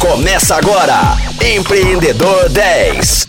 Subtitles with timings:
[0.00, 3.26] Começa agora, Empreendedor 10.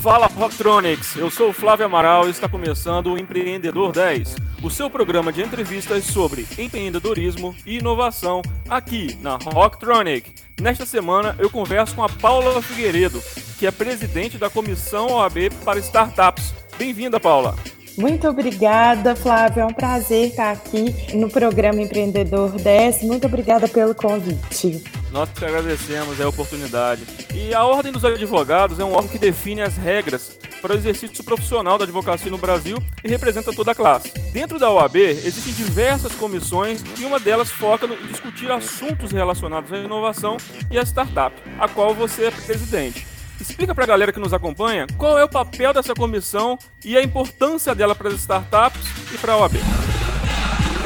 [0.00, 4.88] Fala Rocktronics, eu sou o Flávio Amaral e está começando o Empreendedor 10, o seu
[4.88, 10.32] programa de entrevistas sobre empreendedorismo e inovação aqui na Rocktronic.
[10.58, 13.22] Nesta semana eu converso com a Paula Figueiredo,
[13.58, 16.54] que é presidente da Comissão OAB para Startups.
[16.78, 17.54] Bem-vinda, Paula.
[17.96, 19.62] Muito obrigada, Flávio.
[19.62, 23.02] É um prazer estar aqui no programa Empreendedor 10.
[23.04, 24.82] Muito obrigada pelo convite.
[25.12, 27.02] Nós que agradecemos a oportunidade.
[27.32, 31.22] E a Ordem dos Advogados é um órgão que define as regras para o exercício
[31.22, 34.10] profissional da advocacia no Brasil e representa toda a classe.
[34.32, 39.78] Dentro da OAB existem diversas comissões e uma delas foca em discutir assuntos relacionados à
[39.78, 40.36] inovação
[40.70, 43.13] e à startup, a qual você é presidente.
[43.40, 47.02] Explica para a galera que nos acompanha qual é o papel dessa comissão e a
[47.02, 48.80] importância dela para as startups
[49.12, 49.83] e para a OAB.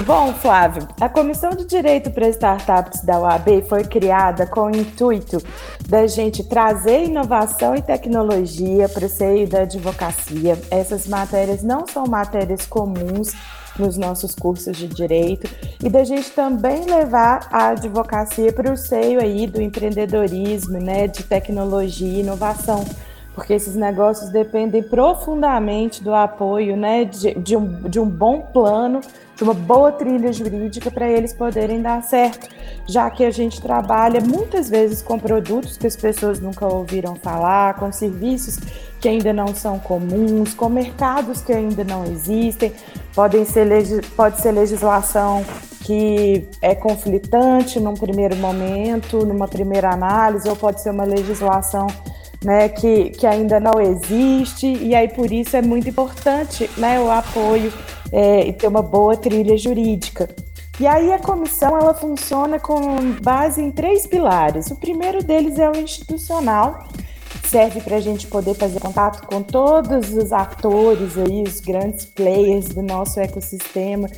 [0.07, 5.43] Bom, Flávio, a Comissão de Direito para Startups da OAB foi criada com o intuito
[5.89, 10.57] da gente trazer inovação e tecnologia para o seio da advocacia.
[10.71, 13.33] Essas matérias não são matérias comuns
[13.77, 15.49] nos nossos cursos de direito
[15.83, 21.25] e da gente também levar a advocacia para o seio aí do empreendedorismo, né, de
[21.25, 22.85] tecnologia e inovação,
[23.35, 29.01] porque esses negócios dependem profundamente do apoio, né, de, de, um, de um bom plano,
[29.39, 32.49] de uma boa trilha jurídica para eles poderem dar certo,
[32.85, 37.75] já que a gente trabalha muitas vezes com produtos que as pessoas nunca ouviram falar,
[37.75, 38.59] com serviços
[39.01, 42.73] que ainda não são comuns, com mercados que ainda não existem,
[43.15, 43.69] podem ser,
[44.17, 45.45] pode ser legislação
[45.85, 51.87] que é conflitante num primeiro momento, numa primeira análise, ou pode ser uma legislação
[52.43, 57.11] né, que, que ainda não existe, e aí por isso é muito importante né, o
[57.11, 57.73] apoio
[58.13, 60.29] é, e ter uma boa trilha jurídica.
[60.81, 64.71] E aí a comissão ela funciona com base em três pilares.
[64.71, 66.87] O primeiro deles é o institucional,
[67.49, 72.69] serve para a gente poder fazer contato com todos os atores aí, os grandes players
[72.69, 74.09] do nosso ecossistema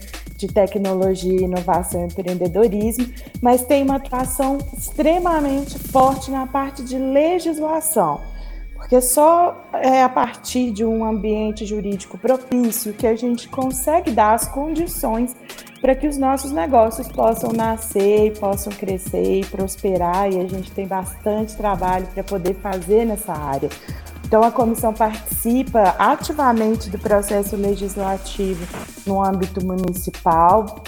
[0.41, 3.07] de tecnologia, inovação e empreendedorismo,
[3.43, 8.21] mas tem uma atuação extremamente forte na parte de legislação.
[8.75, 14.35] Porque só é a partir de um ambiente jurídico propício que a gente consegue dar
[14.35, 15.37] as condições
[15.81, 20.87] para que os nossos negócios possam nascer possam crescer e prosperar, e a gente tem
[20.87, 23.69] bastante trabalho para poder fazer nessa área.
[24.25, 24.95] Então, a comissão
[25.41, 28.67] participa ativamente do processo legislativo
[29.07, 30.83] no âmbito municipal,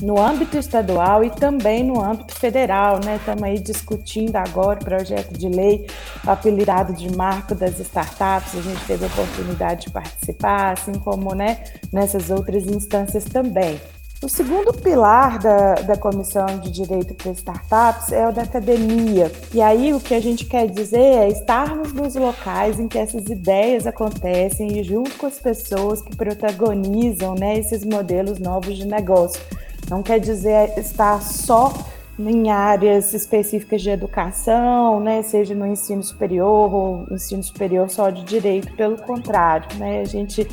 [0.00, 3.16] no âmbito estadual e também no âmbito federal, né?
[3.16, 5.86] Estamos aí discutindo agora o projeto de lei
[6.26, 11.62] apelidado de marco das startups, a gente teve a oportunidade de participar, assim como né,
[11.92, 13.78] nessas outras instâncias também.
[14.22, 19.32] O segundo pilar da, da Comissão de Direito para Startups é o da academia.
[19.54, 23.30] E aí o que a gente quer dizer é estarmos nos locais em que essas
[23.30, 29.40] ideias acontecem e junto com as pessoas que protagonizam né, esses modelos novos de negócio.
[29.88, 31.72] Não quer dizer estar só
[32.18, 38.22] em áreas específicas de educação, né, seja no ensino superior ou ensino superior só de
[38.24, 40.46] direito, pelo contrário, né, a gente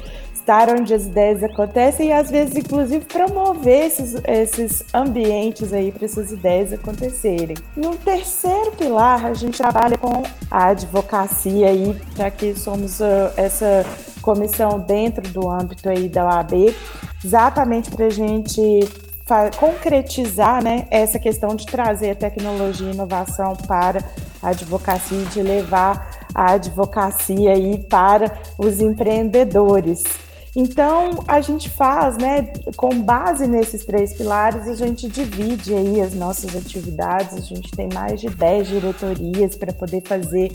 [0.47, 6.06] estar onde as ideias acontecem e às vezes inclusive promover esses, esses ambientes aí para
[6.06, 7.58] essas ideias acontecerem.
[7.75, 13.85] No terceiro pilar, a gente trabalha com a advocacia aí, já que somos uh, essa
[14.22, 16.74] comissão dentro do âmbito aí da OAB,
[17.24, 18.62] exatamente para a gente
[19.59, 24.02] concretizar né, essa questão de trazer tecnologia e inovação para
[24.41, 30.27] a advocacia e de levar a advocacia aí para os empreendedores.
[30.59, 36.16] Então, a gente faz, né, com base nesses três pilares, a gente divide aí as
[36.16, 40.51] nossas atividades, a gente tem mais de 10 diretorias para poder fazer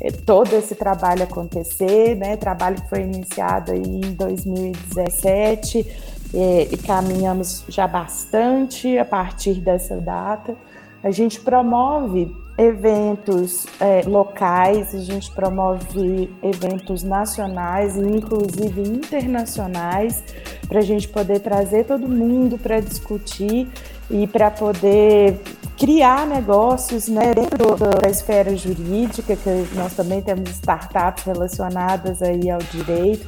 [0.00, 5.86] eh, todo esse trabalho acontecer, né, trabalho que foi iniciado aí em 2017
[6.34, 10.56] eh, e caminhamos já bastante a partir dessa data.
[11.00, 20.22] A gente promove eventos é, locais, a gente promove eventos nacionais e inclusive internacionais
[20.68, 23.68] para a gente poder trazer todo mundo para discutir
[24.10, 25.40] e para poder
[25.76, 32.60] criar negócios né, dentro da esfera jurídica, que nós também temos startups relacionadas aí ao
[32.60, 33.26] direito,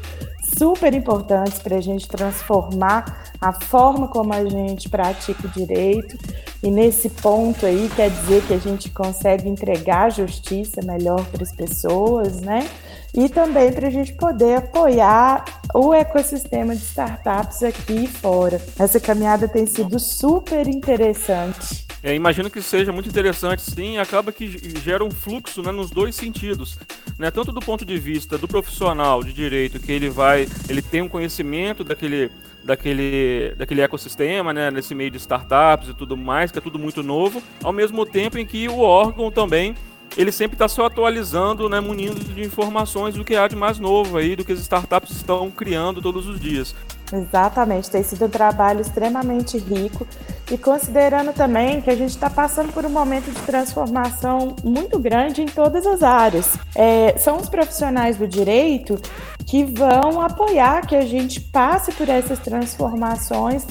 [0.56, 6.17] super importantes para a gente transformar a forma como a gente pratica o direito.
[6.66, 11.52] E nesse ponto aí quer dizer que a gente consegue entregar justiça melhor para as
[11.52, 12.68] pessoas, né?
[13.14, 18.60] E também para a gente poder apoiar o ecossistema de startups aqui e fora.
[18.76, 21.86] Essa caminhada tem sido super interessante.
[22.02, 24.48] É, imagino que seja muito interessante, sim, acaba que
[24.80, 26.76] gera um fluxo né, nos dois sentidos.
[27.16, 31.00] Né, tanto do ponto de vista do profissional de direito, que ele vai, ele tem
[31.00, 32.28] um conhecimento daquele,
[32.66, 37.02] daquele, daquele ecossistema, né, nesse meio de startups e tudo mais, que é tudo muito
[37.02, 39.74] novo, ao mesmo tempo em que o órgão também
[40.16, 44.16] ele sempre está se atualizando, né, munindo de informações do que há de mais novo
[44.16, 46.74] aí, do que as startups estão criando todos os dias.
[47.12, 50.06] Exatamente, tem sido um trabalho extremamente rico
[50.50, 55.42] e considerando também que a gente está passando por um momento de transformação muito grande
[55.42, 56.56] em todas as áreas.
[56.74, 58.98] É, são os profissionais do direito
[59.46, 63.64] que vão apoiar que a gente passe por essas transformações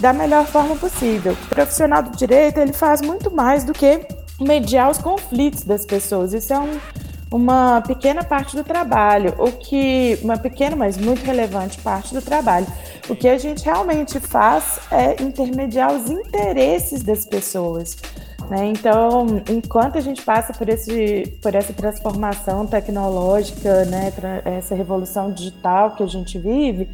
[0.00, 1.32] da melhor forma possível.
[1.32, 4.00] O profissional do direito ele faz muito mais do que
[4.40, 6.32] mediar os conflitos das pessoas.
[6.32, 6.78] Isso é um
[7.30, 12.66] uma pequena parte do trabalho, o que uma pequena, mas muito relevante parte do trabalho.
[13.08, 17.96] O que a gente realmente faz é intermediar os interesses das pessoas.
[18.48, 18.66] Né?
[18.66, 24.10] Então, enquanto a gente passa por, esse, por essa transformação tecnológica, né,
[24.44, 26.88] essa revolução digital que a gente vive,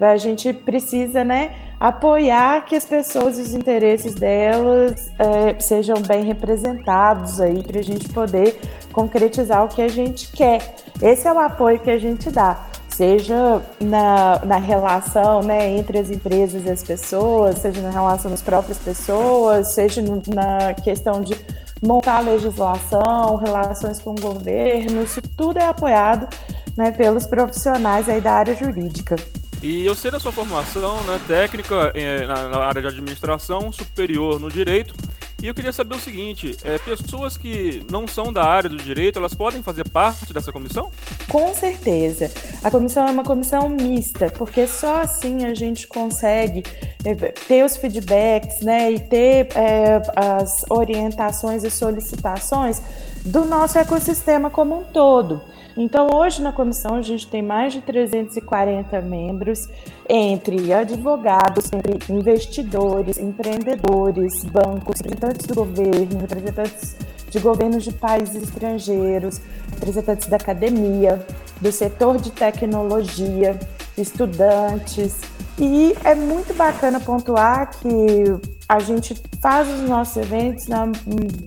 [0.00, 6.24] a gente precisa né, apoiar que as pessoas e os interesses delas é, sejam bem
[6.24, 8.58] representados aí para a gente poder
[8.92, 10.74] concretizar o que a gente quer.
[11.02, 16.10] Esse é o apoio que a gente dá, seja na, na relação né, entre as
[16.10, 21.34] empresas e as pessoas, seja na relação das próprias pessoas, seja na questão de
[21.82, 26.28] montar legislação, relações com o governo, isso tudo é apoiado
[26.76, 29.16] né, pelos profissionais aí da área jurídica.
[29.62, 34.50] E eu sei da sua formação né, técnica eh, na, área de administração, superior no
[34.50, 34.94] direito.
[35.44, 39.18] E eu queria saber o seguinte: é, pessoas que não são da área do direito,
[39.18, 40.90] elas podem fazer parte dessa comissão?
[41.28, 42.32] Com certeza.
[42.62, 46.62] A comissão é uma comissão mista, porque só assim a gente consegue
[47.04, 47.14] eh,
[47.46, 52.80] ter os feedbacks né, e ter é, as orientações e solicitações
[53.22, 55.42] do nosso ecossistema como um todo.
[55.76, 59.68] Então, hoje na comissão a gente tem mais de 340 membros,
[60.08, 66.96] entre advogados, entre investidores, empreendedores, bancos, representantes do governo, representantes
[67.28, 69.40] de governos de países estrangeiros,
[69.72, 71.26] representantes da academia,
[71.60, 73.58] do setor de tecnologia,
[73.98, 75.20] estudantes.
[75.58, 80.90] E é muito bacana pontuar que a gente faz os nossos eventos, na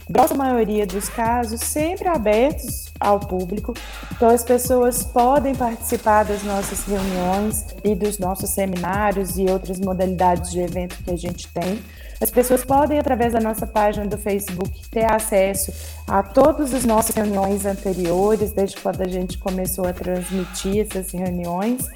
[0.09, 3.73] grossa maioria dos casos, sempre abertos ao público.
[4.11, 10.51] Então, as pessoas podem participar das nossas reuniões e dos nossos seminários e outras modalidades
[10.51, 11.79] de evento que a gente tem.
[12.19, 15.71] As pessoas podem, através da nossa página do Facebook, ter acesso
[16.07, 21.87] a todas as nossas reuniões anteriores, desde quando a gente começou a transmitir essas reuniões.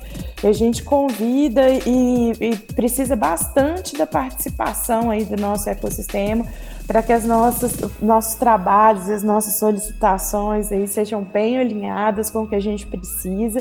[0.43, 6.45] E a gente convida e, e precisa bastante da participação aí do nosso ecossistema
[6.87, 12.47] para que as nossas nossos trabalhos as nossas solicitações aí sejam bem alinhadas com o
[12.47, 13.59] que a gente precisa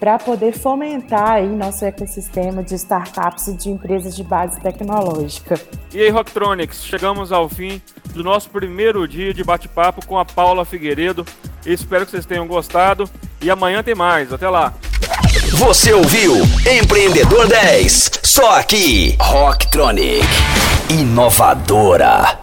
[0.00, 5.60] para poder fomentar aí nosso ecossistema de startups e de empresas de base tecnológica.
[5.92, 7.82] E aí, Rocktronics, chegamos ao fim
[8.14, 11.26] do nosso primeiro dia de bate-papo com a Paula Figueiredo.
[11.66, 13.08] Espero que vocês tenham gostado
[13.42, 14.32] e amanhã tem mais.
[14.32, 14.72] Até lá.
[15.52, 16.36] Você ouviu
[16.80, 20.26] Empreendedor 10, só aqui, Rocktronic,
[20.88, 22.39] inovadora.